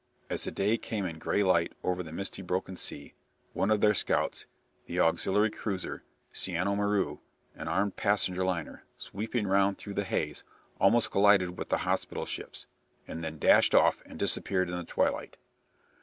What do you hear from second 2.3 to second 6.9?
broken sea, one of their scouts, the auxiliary cruiser "Siano